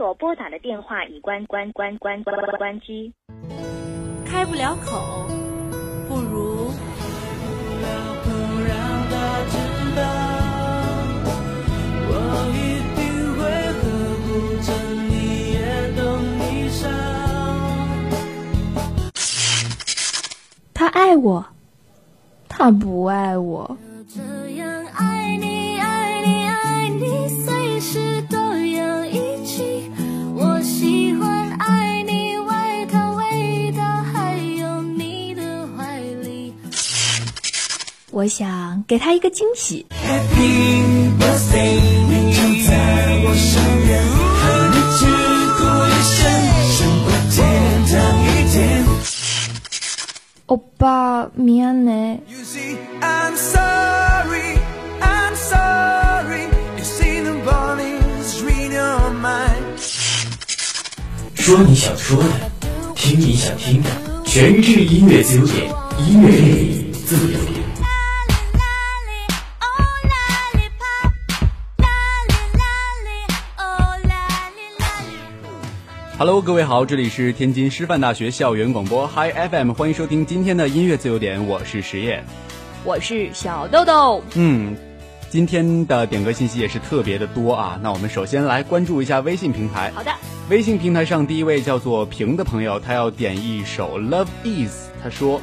[0.00, 3.12] 所拨打的电话已关关关关关关机。
[4.24, 5.28] 开不了口，
[6.08, 6.70] 不如。
[20.72, 21.44] 他爱我，
[22.48, 23.76] 他不爱我。
[38.12, 39.86] 我想给他一个惊喜。
[50.46, 52.18] 欧巴，明呢？
[61.34, 62.28] 说你想说的，
[62.94, 63.90] 听你想听的，
[64.24, 65.72] 全智音乐自由点，
[66.06, 67.59] 音乐电影自由点。
[76.20, 82.22] Hello，各位好，这里是天津师范大学校园广播 Hi FM，欢迎收听今天的音乐自由点，我是石燕，
[82.84, 84.22] 我是小豆豆。
[84.34, 84.76] 嗯，
[85.30, 89.90] 今天的点歌信息也是特别的多啊，那我们首先来关注一下微信平台。
[89.94, 90.12] 好的，
[90.50, 95.40] 微信平台上第一位叫做平的朋友，他要点一首 Love Is，他说。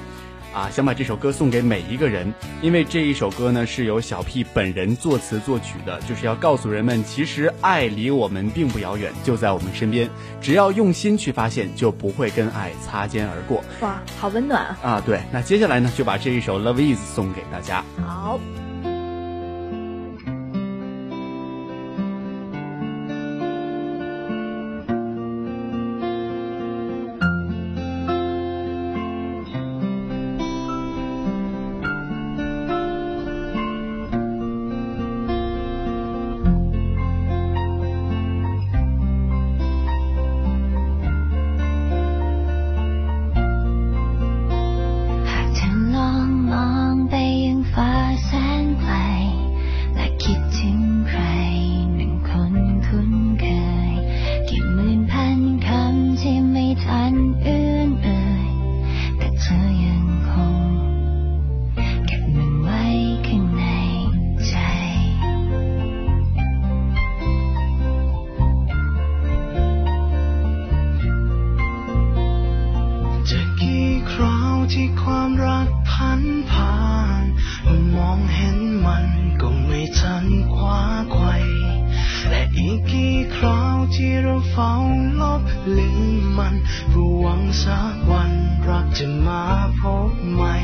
[0.58, 10.10] 啊，想把这首歌送给每一个人，因为这一首歌呢是由小 P 本人作词作曲的，就是要告诉人们，其实爱离我们并不遥远，就在我们身边，
[10.42, 13.64] 只要用心去发现，就不会跟爱擦肩而过。
[13.82, 14.78] 哇，好温暖啊！
[14.82, 17.86] 啊，对，那接下来呢，就把这一首 Love Is 送给大家。
[18.04, 18.40] 好。
[78.88, 79.08] มัน
[79.42, 80.82] ก็ไม่ทันคว้า
[81.14, 81.26] ไขว
[82.30, 84.74] และอีกกี่คราวที่เราเฝ้า
[85.22, 85.42] ลบ
[85.78, 86.56] ลืมมัน
[86.90, 88.32] เพื่อหวังสักวัน
[88.68, 89.44] รักจะมา
[89.80, 90.56] พบใหม่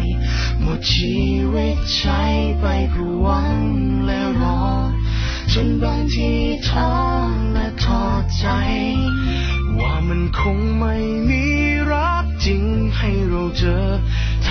[0.62, 1.18] หมดชี
[1.54, 2.22] วิตใช้
[2.60, 3.58] ไปเพื่อหวัง
[4.06, 4.64] และรอ
[5.54, 6.32] จนบางที
[6.70, 6.92] ท้อ
[7.54, 8.04] และท้อ
[8.40, 8.48] ใจ
[9.80, 10.96] ว่ามันคงไม่
[11.30, 11.44] มี
[11.92, 12.64] รักจริง
[12.98, 13.86] ให้เราเจอ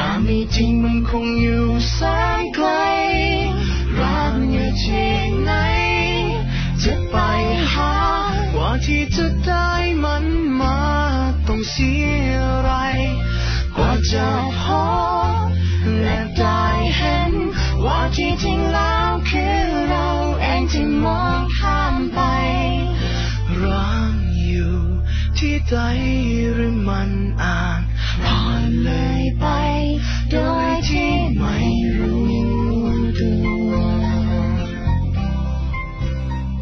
[0.04, 1.98] ถ้าไมีจริงมันคงอยู่แส
[2.38, 2.68] นไกล
[4.00, 5.12] รักอยู่ที่
[5.44, 5.52] ไหน
[6.82, 7.16] จะไป
[7.74, 7.94] หา
[8.52, 9.70] กว่าที่จะได้
[10.04, 10.24] มัน
[10.60, 10.78] มา
[11.46, 12.70] ต้องเสียอะไร
[13.76, 14.26] กว่าจะ
[14.60, 14.91] พอ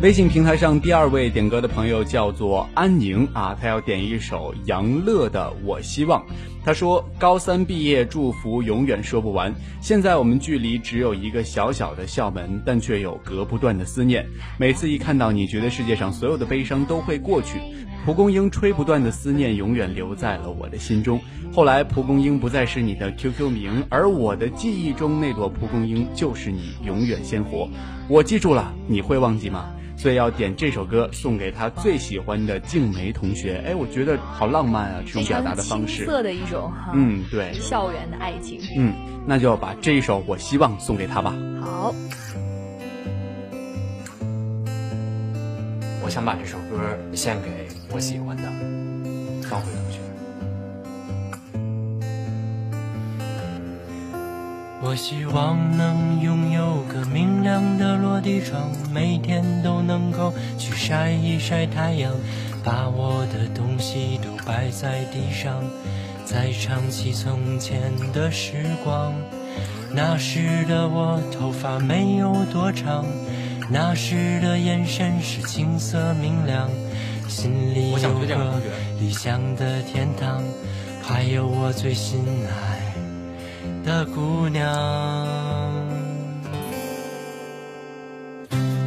[0.02, 6.22] 微信平台上第二位点歌的朋友叫做安宁啊，他要点一首杨乐的《我希望》。
[6.64, 9.54] 他说：“高三毕业，祝福永远说不完。
[9.82, 14.26] 现在我们距离只有一个小小的校门，但却有隔不断的思念。
[14.56, 17.60] 每次一看到你，觉得世界上所有的悲伤都会过去。
[18.06, 21.20] 蒲公英吹不断的思念，永远留在了我的心中。
[21.52, 27.68] 后来，蒲公英不再是你的 QQ 名，而我的记忆中那朵蒲公英就是你，永远鲜活。
[28.08, 29.70] 我记住了，你会忘记吗？”
[30.00, 33.62] 所以要点这首歌送给他最喜欢的静梅同学。
[33.66, 36.06] 哎，我觉得好浪漫啊，这种表达的方式。
[36.06, 36.92] 色的一种哈。
[36.94, 37.52] 嗯，对。
[37.52, 38.58] 校园的爱情。
[38.78, 38.94] 嗯，
[39.26, 41.34] 那就把这一首《我希望》送给他吧。
[41.60, 41.94] 好。
[46.02, 48.44] 我想把这首歌献给我喜欢的
[49.46, 49.66] 方慧
[54.90, 62.12] 我希望能拥有个明亮的落地窗，每天都能够去晒一晒太阳。
[62.64, 65.62] 把我的东西都摆在地上，
[66.24, 69.14] 再唱起从前的时光。
[69.94, 73.06] 那时的我头发没有多长，
[73.70, 76.68] 那时的眼神是青涩明亮，
[77.28, 78.60] 心里有个
[78.98, 80.42] 理想的天堂，
[81.00, 82.79] 还有我最心爱
[83.90, 84.64] 的姑娘。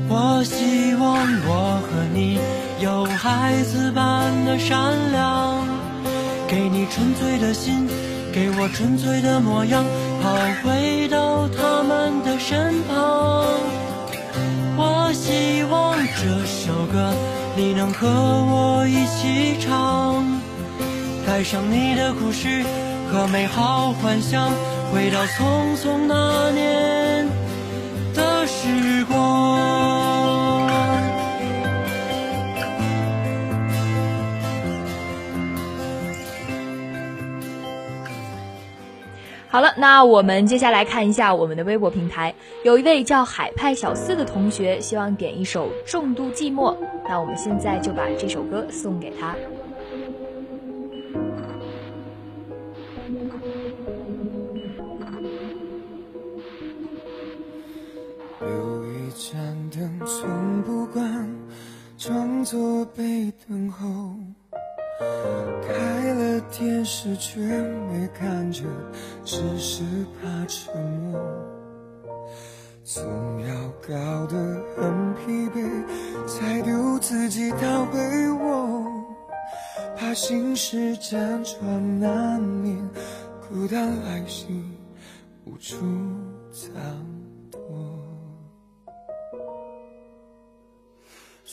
[0.08, 2.40] 我希望我和你
[2.80, 5.68] 有孩子般的善良，
[6.48, 7.86] 给你纯粹的心，
[8.32, 9.84] 给我纯粹的模样，
[10.22, 10.34] 好
[10.64, 13.44] 回到他们的身旁。
[14.78, 17.14] 我希望这首歌
[17.58, 20.24] 你能和我一起唱，
[21.28, 22.64] 带上你的故事
[23.12, 24.50] 和美好幻想，
[24.94, 27.28] 回到匆匆那年
[28.14, 29.18] 的时光。
[39.50, 46.72] 好了，那我们接下来看一下我们的微博平台，有一位叫海派小四的同学希望点一首《重度寂寞》，
[47.10, 49.36] 那我们现在就把这首歌送给他。
[60.06, 61.30] 从不关，
[61.98, 64.16] 装作被等候。
[65.68, 68.64] 开了电视却没看着，
[69.24, 69.84] 只是
[70.22, 71.20] 怕沉默。
[72.84, 73.04] 总
[73.48, 78.86] 要搞得很疲惫，才丢自己到被窝。
[79.96, 82.78] 怕心事辗转难眠，
[83.48, 84.64] 孤单来袭
[85.46, 85.76] 无处
[86.52, 86.74] 藏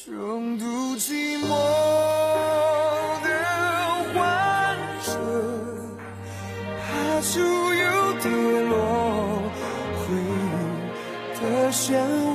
[0.07, 0.65] 重度
[0.97, 1.51] 寂寞。
[7.23, 8.31] 处又跌
[8.63, 8.73] 落，
[10.01, 10.27] 回忆
[11.39, 11.85] 的漩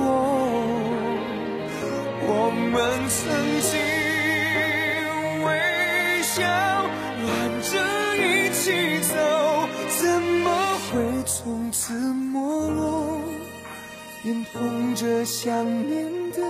[2.22, 2.30] 我
[2.72, 2.74] 们
[3.10, 3.18] 曾
[3.60, 3.68] 经
[5.44, 5.46] 微
[6.22, 6.38] 笑，
[7.26, 7.26] 挽
[7.60, 7.74] 着
[8.16, 8.24] 一
[8.54, 8.64] 起
[9.02, 9.12] 走，
[9.98, 10.46] 怎么
[10.88, 10.92] 会
[11.26, 11.36] 从
[11.72, 12.38] 此没
[12.70, 13.20] 落？
[14.24, 16.40] 眼痛着想念的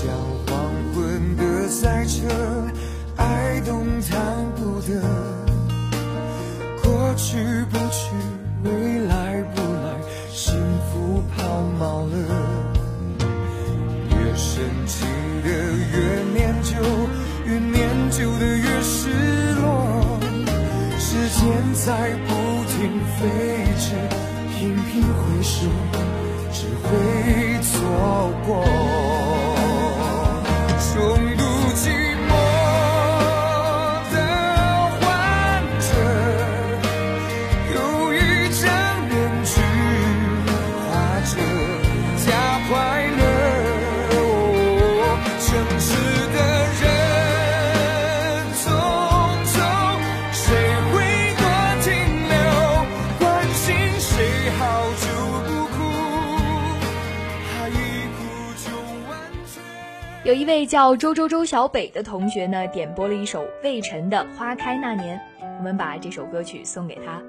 [0.00, 0.08] 像
[0.46, 2.26] 黄昏的赛车，
[3.16, 4.98] 爱动弹不得。
[6.82, 7.36] 过去
[7.70, 8.14] 不去，
[8.64, 10.00] 未来不来，
[10.32, 10.54] 幸
[10.88, 11.44] 福抛
[11.78, 12.16] 锚了。
[14.08, 15.06] 越深情
[15.44, 15.98] 的越
[16.32, 16.72] 念旧，
[17.44, 19.10] 越念旧的越失
[19.60, 20.18] 落。
[20.98, 21.44] 时间
[21.74, 22.32] 在不
[22.70, 22.78] 停
[23.18, 23.28] 飞
[23.78, 23.94] 驰，
[24.56, 25.66] 频频回首，
[26.54, 26.88] 只会
[27.60, 28.64] 错过。
[60.30, 65.18] 有一位叫周周周小北的同学呢，点播了一首魏晨的《花开那年》，
[65.58, 67.20] 我们把这首歌曲送给他。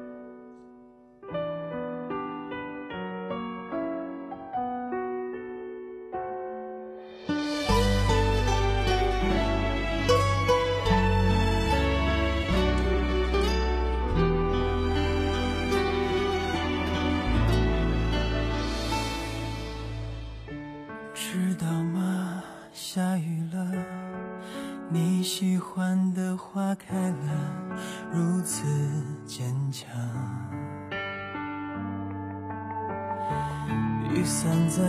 [34.22, 34.84] 雨伞在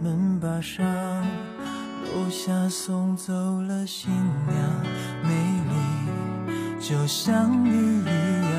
[0.00, 0.82] 门把上，
[2.06, 4.56] 楼下送走了新娘，
[5.22, 5.28] 美
[5.68, 8.56] 丽就像你一样。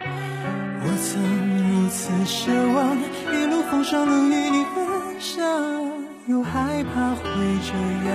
[0.00, 1.20] 我曾
[1.58, 2.96] 如此奢望，
[3.34, 5.44] 一路风霜能与你分享，
[6.26, 7.22] 又害怕会
[7.66, 7.74] 这
[8.08, 8.12] 样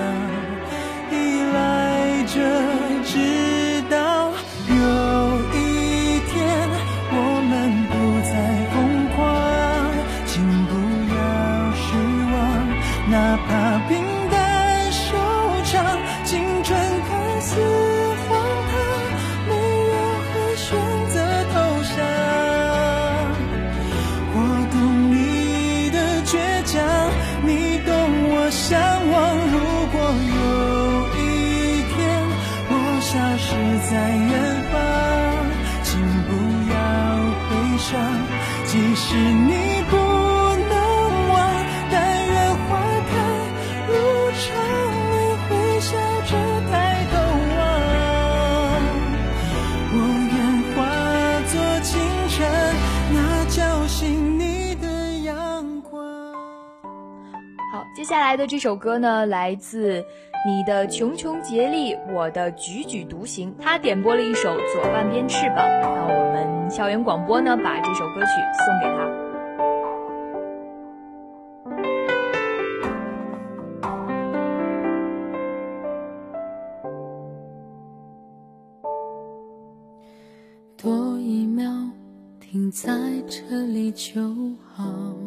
[26.32, 26.80] 倔强
[27.44, 27.92] 你懂
[28.32, 28.72] 我向
[29.12, 29.14] 往。
[29.52, 29.56] 如
[29.92, 29.96] 果
[30.32, 30.42] 有
[31.20, 31.20] 一
[31.92, 31.94] 天
[32.70, 32.72] 我
[33.02, 33.48] 消失
[33.90, 33.92] 在
[34.30, 34.32] 远
[34.72, 34.74] 方
[35.84, 35.90] 请
[36.26, 36.30] 不
[36.72, 36.74] 要
[37.50, 37.90] 悲伤。
[38.64, 39.61] 即使你
[58.02, 60.04] 接下来的这首歌呢，来自
[60.44, 63.54] 你的穷穷竭力，我的踽踽独行。
[63.60, 68.26] 他点播了一首《左半边翅膀》，那我们校园广播呢，把这首歌曲
[68.58, 69.06] 送给他。
[80.76, 81.70] 多一秒，
[82.40, 82.90] 停在
[83.28, 84.20] 这里就
[84.74, 85.21] 好。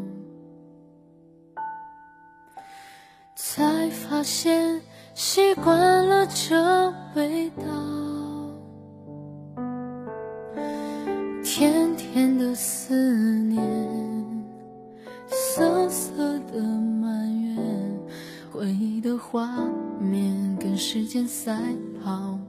[4.25, 4.81] 现
[5.13, 7.63] 习惯了这味道，
[11.43, 13.63] 甜甜的思念，
[15.27, 17.99] 涩涩的埋怨，
[18.51, 19.47] 回忆的画
[19.99, 21.61] 面跟时间赛
[22.03, 22.39] 跑，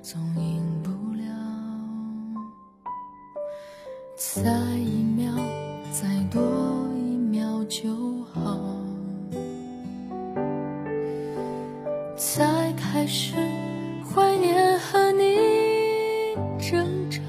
[0.00, 1.24] 总赢不了。
[4.16, 5.30] 再一秒，
[16.94, 17.20] 争吵，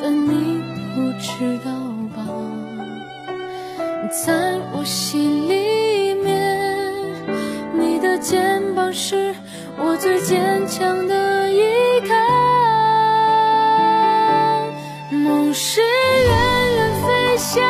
[0.00, 0.62] 但你
[0.94, 1.70] 不知道
[2.14, 2.24] 吧，
[4.24, 6.56] 在我心里面，
[7.74, 9.34] 你的肩膀是
[9.78, 11.60] 我最坚强的依
[12.08, 12.14] 靠。
[15.10, 16.28] 梦是远
[16.76, 17.64] 远飞翔，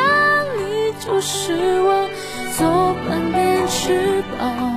[0.57, 2.07] 你就是我
[2.55, 4.76] 左半边翅膀。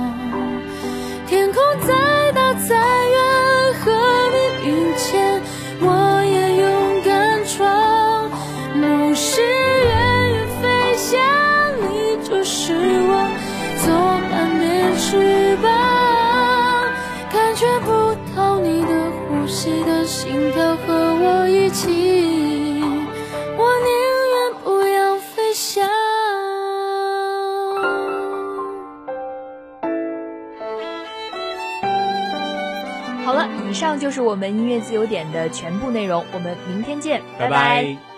[33.81, 37.83] 上就是我们音乐自由点的全部内容，我们明天见，拜拜。
[37.83, 38.10] 拜